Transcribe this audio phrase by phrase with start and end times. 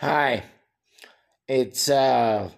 [0.00, 0.44] Hi.
[1.48, 2.50] It's uh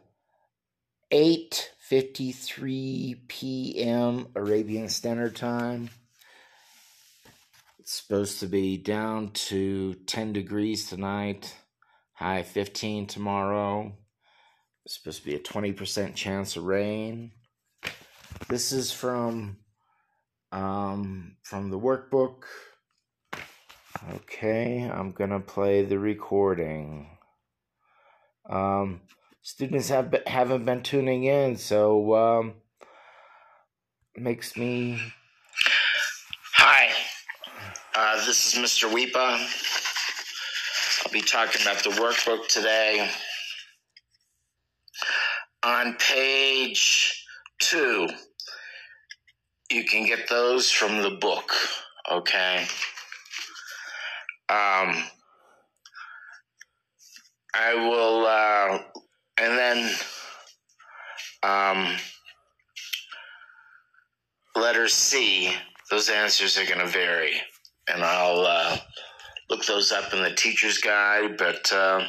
[1.11, 4.29] 8:53 p.m.
[4.35, 5.88] Arabian Standard Time.
[7.79, 11.56] It's supposed to be down to 10 degrees tonight,
[12.13, 13.91] high 15 tomorrow.
[14.85, 17.33] It's supposed to be a 20% chance of rain.
[18.51, 19.57] This is from
[20.52, 22.43] um from the workbook.
[24.12, 27.16] Okay, I'm going to play the recording.
[28.51, 29.01] Um,
[29.43, 32.55] students have been, haven't been tuning in, so um,
[34.17, 35.01] makes me.
[36.57, 36.91] Hi,
[37.95, 38.93] uh, this is Mr.
[38.93, 39.39] Weepa.
[41.07, 43.09] I'll be talking about the workbook today.
[45.62, 47.25] On page
[47.61, 48.09] two,
[49.71, 51.53] you can get those from the book,
[52.11, 52.67] okay?
[54.48, 55.05] Um,
[57.55, 58.79] I will, uh,
[59.39, 59.95] and then
[61.43, 61.97] um,
[64.55, 65.53] letter C,
[65.91, 67.34] those answers are going to vary.
[67.89, 68.77] And I'll uh,
[69.48, 72.07] look those up in the teacher's guide, but uh,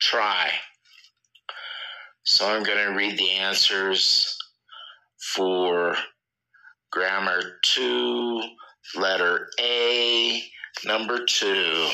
[0.00, 0.50] try.
[2.24, 4.36] So I'm going to read the answers
[5.34, 5.96] for
[6.92, 8.42] grammar 2,
[8.96, 10.42] letter A,
[10.86, 11.88] number 2.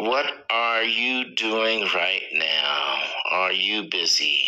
[0.00, 3.02] What are you doing right now?
[3.30, 4.44] Are you busy?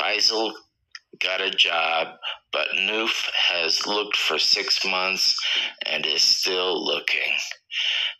[0.00, 0.52] Faisal
[1.20, 2.08] got a job,
[2.50, 5.38] but Noof has looked for six months
[5.84, 7.32] and is still looking.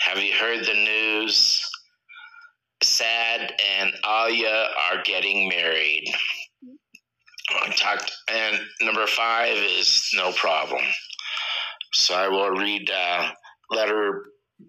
[0.00, 1.59] Have you heard the news?
[2.83, 6.05] Saad and Alia are getting married.
[8.31, 10.84] And number five is no problem.
[11.94, 13.31] So I will read uh,
[13.70, 14.22] letter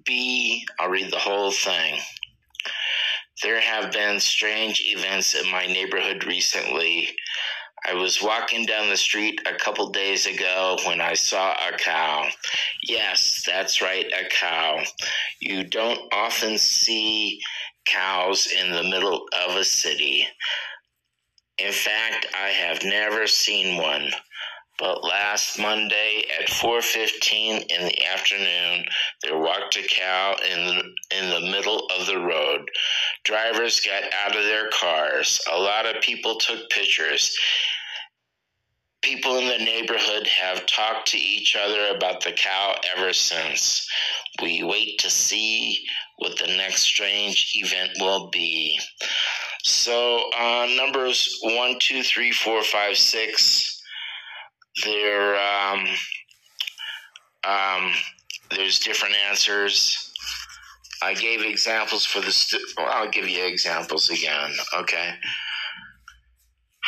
[0.05, 1.99] B, I'll read the whole thing.
[3.41, 7.09] There have been strange events in my neighborhood recently.
[7.87, 12.27] I was walking down the street a couple days ago when I saw a cow.
[12.83, 14.83] Yes, that's right, a cow.
[15.39, 17.39] You don't often see
[17.85, 20.27] cows in the middle of a city.
[21.57, 24.11] In fact, I have never seen one.
[24.79, 28.85] But last Monday at 4:15 in the afternoon,
[29.21, 32.71] there walked a cow in the, in the middle of the road.
[33.25, 35.41] Drivers got out of their cars.
[35.51, 37.37] A lot of people took pictures.
[39.01, 43.85] People in the neighborhood have talked to each other about the cow ever since.
[44.41, 45.85] We wait to see
[46.17, 48.79] what the next strange event will be.
[49.63, 53.78] So, uh, numbers one, two, three, four, five, six
[54.83, 55.87] there um,
[57.43, 57.91] um,
[58.51, 60.11] there's different answers.
[61.01, 62.31] I gave examples for the.
[62.31, 64.51] Stu- well, I'll give you examples again.
[64.77, 65.13] Okay.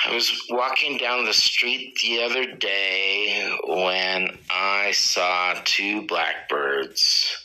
[0.03, 7.37] I was walking down the street the other day when I saw two blackbirds.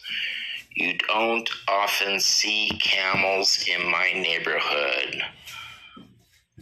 [0.75, 5.23] You don't often see camels in my neighborhood.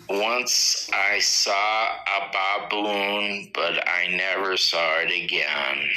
[0.09, 5.89] Once I saw a baboon, but I never saw it again.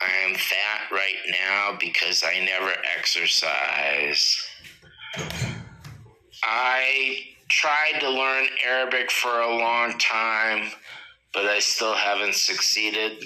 [0.00, 4.36] I am fat right now because I never exercise.
[6.42, 10.70] I tried to learn Arabic for a long time,
[11.32, 13.22] but I still haven't succeeded.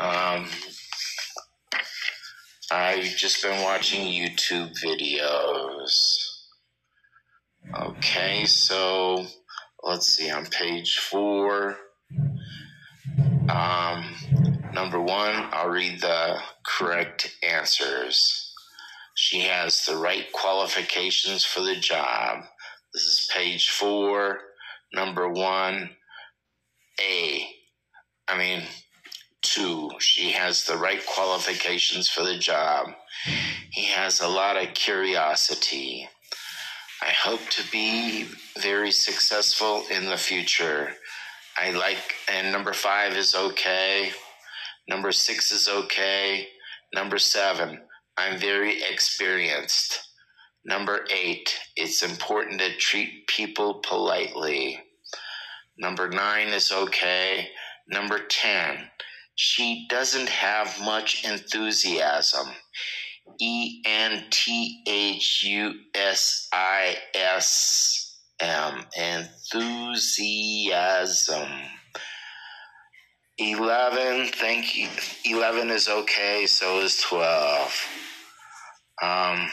[0.00, 0.48] Um,
[2.70, 6.27] I've just been watching YouTube videos.
[7.74, 9.26] Okay, so
[9.82, 11.76] let's see on page four.
[13.48, 14.04] Um,
[14.72, 18.54] number one, I'll read the correct answers.
[19.14, 22.44] She has the right qualifications for the job.
[22.94, 24.38] This is page four,
[24.94, 25.90] number one,
[27.00, 27.46] A.
[28.28, 28.62] I mean,
[29.42, 32.88] two, she has the right qualifications for the job.
[33.70, 36.08] He has a lot of curiosity.
[37.00, 38.26] I hope to be
[38.58, 40.94] very successful in the future.
[41.56, 44.10] I like, and number five is okay.
[44.88, 46.48] Number six is okay.
[46.94, 47.80] Number seven,
[48.16, 50.00] I'm very experienced.
[50.64, 54.80] Number eight, it's important to treat people politely.
[55.78, 57.48] Number nine is okay.
[57.86, 58.90] Number 10,
[59.34, 62.48] she doesn't have much enthusiasm.
[63.40, 68.84] E N T H U S I S M.
[68.96, 71.48] Enthusiasm.
[73.38, 74.88] 11, thank you.
[75.24, 77.86] 11 is okay, so is 12.
[79.00, 79.48] Um,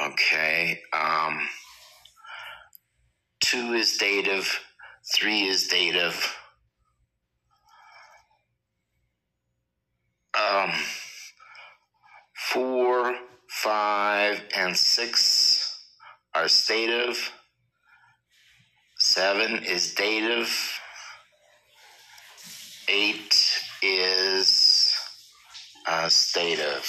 [0.00, 0.80] okay.
[0.92, 1.48] Um,
[3.40, 4.60] two is stative,
[5.12, 6.36] three is stative.
[19.14, 20.50] Seven is stative.
[22.88, 24.90] Eight is
[25.86, 26.86] uh, stative.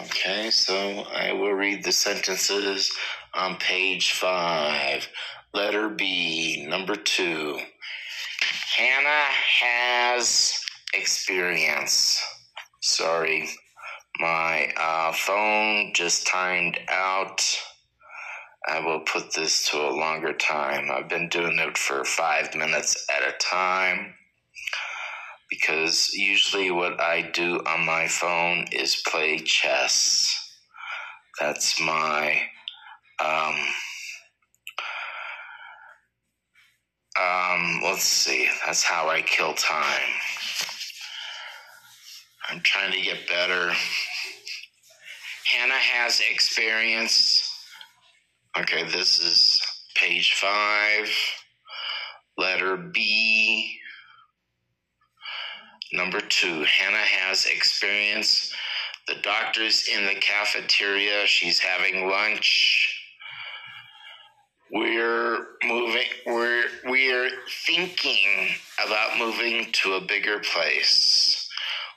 [0.00, 2.92] Okay, so I will read the sentences
[3.34, 5.08] on page five.
[5.54, 7.58] Letter B, number two.
[8.76, 9.30] Hannah
[9.60, 10.60] has
[10.92, 12.22] experience.
[12.82, 13.48] Sorry,
[14.20, 17.42] my uh, phone just timed out.
[18.68, 20.90] I will put this to a longer time.
[20.90, 24.14] I've been doing it for five minutes at a time
[25.50, 30.38] because usually what I do on my phone is play chess.
[31.40, 32.42] That's my
[33.24, 33.54] um,
[37.20, 38.48] um, let's see.
[38.66, 40.02] That's how I kill time.
[42.50, 43.72] I'm trying to get better.
[45.46, 47.51] Hannah has experience.
[48.58, 49.62] Okay, this is
[49.94, 51.10] page five,
[52.36, 53.78] letter B.
[55.94, 58.52] Number two, Hannah has experience.
[59.08, 61.24] The doctor's in the cafeteria.
[61.24, 62.98] She's having lunch.
[64.70, 67.30] We're moving, we're, we're
[67.66, 68.50] thinking
[68.86, 71.48] about moving to a bigger place.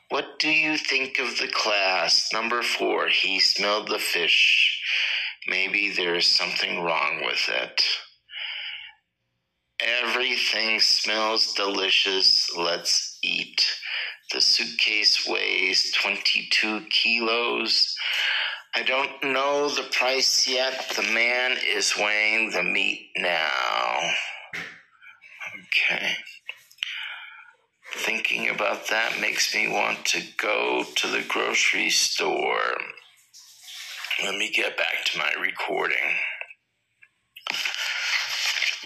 [0.08, 2.30] What do you think of the class?
[2.32, 4.75] Number four, he smelled the fish.
[5.48, 7.84] Maybe there's something wrong with it.
[9.80, 12.50] Everything smells delicious.
[12.58, 13.66] Let's eat.
[14.32, 17.96] The suitcase weighs 22 kilos.
[18.74, 20.92] I don't know the price yet.
[20.96, 24.12] The man is weighing the meat now.
[25.62, 26.16] Okay.
[27.94, 32.78] Thinking about that makes me want to go to the grocery store.
[34.24, 35.98] Let me get back to my recording.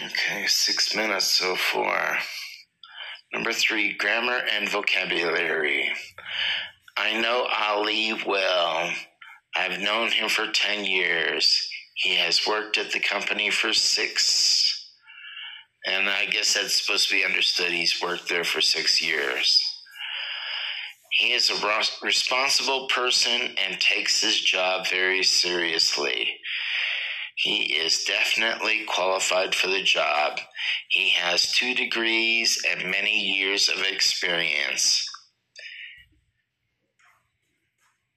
[0.02, 2.18] Okay, six minutes so far.
[3.32, 5.88] Number three, grammar and vocabulary.
[6.96, 8.92] I know Ali well.
[9.54, 11.70] I've known him for 10 years.
[11.94, 14.90] He has worked at the company for six.
[15.86, 17.70] And I guess that's supposed to be understood.
[17.70, 19.62] He's worked there for six years.
[21.20, 26.40] He is a responsible person and takes his job very seriously.
[27.36, 30.40] He is definitely qualified for the job.
[30.88, 35.06] He has two degrees and many years of experience.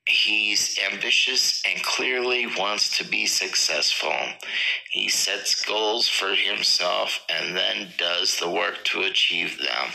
[0.08, 4.16] He's ambitious and clearly wants to be successful.
[4.92, 9.92] He sets goals for himself and then does the work to achieve them.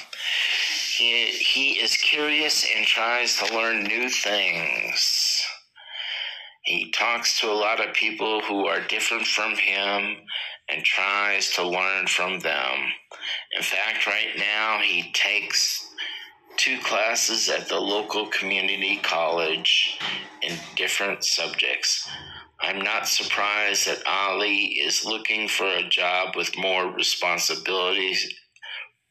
[0.98, 5.46] He, he is curious and tries to learn new things.
[6.64, 10.16] He talks to a lot of people who are different from him
[10.68, 12.92] and tries to learn from them.
[13.56, 15.88] In fact, right now, he takes
[16.56, 19.98] two classes at the local community college
[20.42, 22.08] in different subjects.
[22.60, 28.34] I'm not surprised that Ali is looking for a job with more responsibilities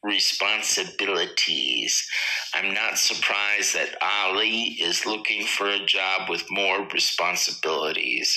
[0.02, 2.06] responsibilities.
[2.54, 8.36] I'm not surprised that Ali is looking for a job with more responsibilities.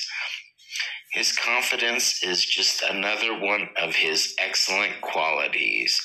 [1.14, 6.00] His confidence is just another one of his excellent qualities.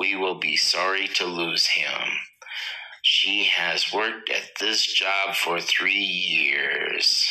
[0.00, 2.08] We will be sorry to lose him.
[3.02, 7.24] She has worked at this job for three years.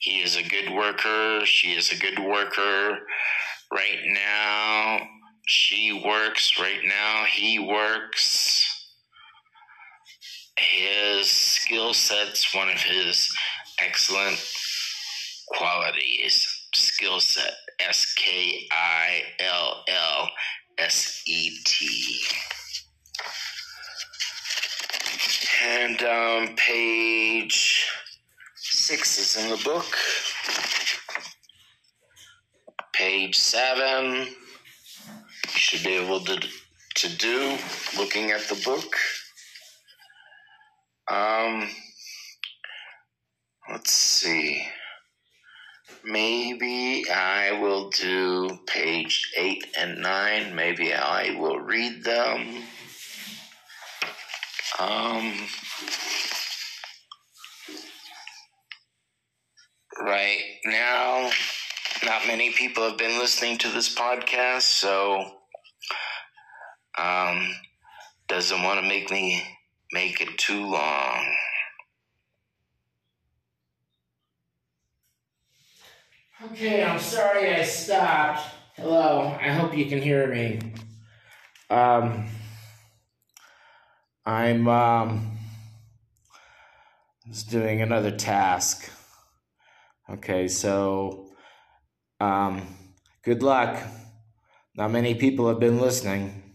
[0.00, 1.44] He is a good worker.
[1.44, 2.98] She is a good worker.
[3.70, 5.00] Right now,
[5.48, 7.24] she works right now.
[7.24, 8.86] He works.
[10.58, 13.34] His skill set's one of his
[13.80, 14.38] excellent
[15.46, 16.46] qualities.
[16.74, 17.54] Skill set.
[17.80, 20.28] S K I L L
[20.76, 22.20] S E T.
[25.64, 27.88] And um, page
[28.54, 29.96] six is in the book.
[32.92, 34.34] Page seven
[35.68, 36.40] should be able to
[36.94, 37.58] to do
[37.98, 38.96] looking at the book.
[41.10, 41.68] Um,
[43.70, 44.66] let's see.
[46.02, 50.54] Maybe I will do page eight and nine.
[50.54, 52.62] Maybe I will read them.
[54.78, 55.34] Um,
[60.00, 61.30] right now,
[62.06, 65.37] not many people have been listening to this podcast, so
[66.98, 67.54] um,
[68.28, 69.42] doesn't want to make me
[69.92, 71.34] make it too long.
[76.44, 78.42] Okay, I'm sorry I stopped.
[78.76, 80.60] Hello, I hope you can hear me.
[81.68, 82.28] Um,
[84.24, 85.38] I'm um,
[87.26, 88.88] just doing another task.
[90.08, 91.32] Okay, so
[92.20, 92.62] um,
[93.24, 93.82] good luck.
[94.76, 96.47] Not many people have been listening.